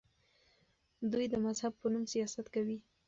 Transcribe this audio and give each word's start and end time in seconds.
دوی 1.11 1.25
د 1.29 1.35
مذهب 1.45 1.73
په 1.81 1.87
نوم 1.93 2.03
سیاست 2.13 2.45
کوي. 2.55 2.77